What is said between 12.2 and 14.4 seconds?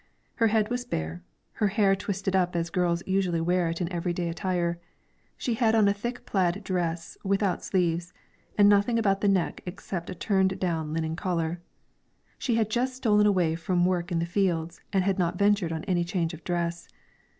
She had just stolen away from work in the